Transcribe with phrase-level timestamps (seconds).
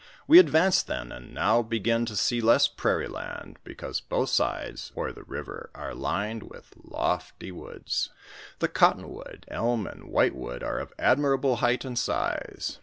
[0.25, 5.11] We advance then, and now begin to see less prairie land, because both sides or
[5.11, 8.09] the river are lined with lofty woods.
[8.57, 12.79] The cotton wood, elm and white wood, are of admirable height and size.